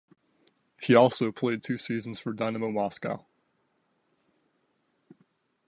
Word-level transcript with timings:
He 0.81 0.95
also 0.95 1.31
played 1.31 1.61
two 1.61 1.77
seasons 1.77 2.19
for 2.19 2.33
Dynamo 2.33 2.71
Moscow. 2.71 3.27